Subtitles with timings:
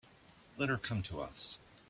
[0.57, 1.59] Let her come to us.